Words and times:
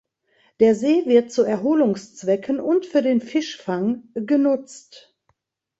Der 0.59 0.73
See 0.73 1.05
wird 1.05 1.31
zu 1.31 1.43
Erholungszwecken 1.43 2.59
und 2.59 2.87
für 2.87 3.03
den 3.03 3.21
Fischfang 3.21 4.09
genutzt. 4.15 5.15